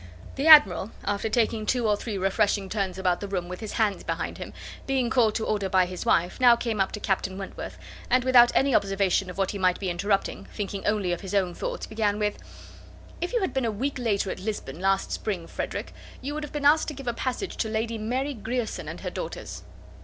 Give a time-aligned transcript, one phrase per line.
[0.33, 4.03] The Admiral, after taking two or three refreshing turns about the room with his hands
[4.03, 4.51] behind him,
[4.87, 7.77] being called to order by his wife, now came up to Captain Wentworth,
[8.09, 11.53] and without any observation of what he might be interrupting, thinking only of his own
[11.53, 12.39] thoughts, began with—
[13.21, 16.51] "If you had been a week later at Lisbon, last spring, Frederick, you would have
[16.51, 19.61] been asked to give a passage to Lady Mary Grierson and her daughters."